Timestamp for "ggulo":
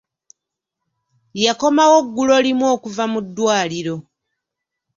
2.07-2.35